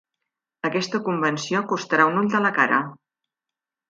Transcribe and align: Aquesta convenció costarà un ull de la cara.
Aquesta 0.69 1.01
convenció 1.09 1.61
costarà 1.73 2.09
un 2.11 2.17
ull 2.21 2.31
de 2.37 2.43
la 2.45 2.53
cara. 2.57 2.83